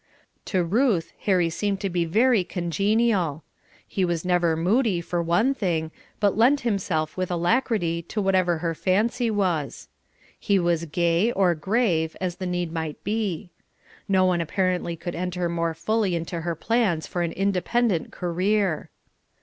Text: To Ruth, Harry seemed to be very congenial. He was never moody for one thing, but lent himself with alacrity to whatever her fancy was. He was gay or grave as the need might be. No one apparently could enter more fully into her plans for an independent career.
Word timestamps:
To 0.45 0.63
Ruth, 0.63 1.13
Harry 1.25 1.51
seemed 1.51 1.79
to 1.81 1.89
be 1.91 2.05
very 2.05 2.43
congenial. 2.43 3.43
He 3.87 4.03
was 4.03 4.25
never 4.25 4.57
moody 4.57 4.99
for 4.99 5.21
one 5.21 5.53
thing, 5.53 5.91
but 6.19 6.35
lent 6.35 6.61
himself 6.61 7.15
with 7.17 7.29
alacrity 7.29 8.01
to 8.07 8.19
whatever 8.19 8.57
her 8.65 8.73
fancy 8.73 9.29
was. 9.29 9.89
He 10.39 10.57
was 10.57 10.85
gay 10.85 11.31
or 11.31 11.53
grave 11.53 12.17
as 12.19 12.37
the 12.37 12.47
need 12.47 12.71
might 12.71 13.03
be. 13.03 13.51
No 14.09 14.25
one 14.25 14.41
apparently 14.41 14.95
could 14.95 15.13
enter 15.13 15.47
more 15.47 15.75
fully 15.75 16.15
into 16.15 16.41
her 16.41 16.55
plans 16.55 17.05
for 17.05 17.21
an 17.21 17.31
independent 17.33 18.09
career. 18.11 18.89